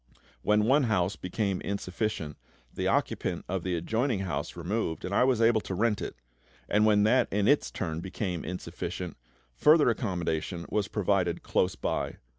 When 0.41 0.63
one 0.65 0.85
house 0.85 1.15
became 1.15 1.61
insufficient, 1.61 2.35
the 2.73 2.87
occupant 2.87 3.45
of 3.47 3.61
the 3.61 3.75
adjoining 3.75 4.21
house 4.21 4.55
removed, 4.55 5.05
and 5.05 5.13
I 5.13 5.23
was 5.25 5.43
able 5.43 5.61
to 5.61 5.75
rent 5.75 6.01
it; 6.01 6.15
and 6.67 6.87
when 6.87 7.03
that 7.03 7.27
in 7.31 7.47
its 7.47 7.69
turn 7.69 7.99
became 7.99 8.43
insufficient, 8.43 9.15
further 9.53 9.91
accommodation 9.91 10.65
was 10.71 10.87
provided 10.87 11.43
close 11.43 11.75
by. 11.75 12.15